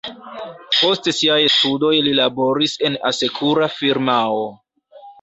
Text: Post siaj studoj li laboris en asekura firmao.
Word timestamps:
Post 0.77 1.09
siaj 1.17 1.37
studoj 1.57 1.93
li 2.09 2.15
laboris 2.21 2.77
en 2.91 2.99
asekura 3.13 3.73
firmao. 3.79 4.45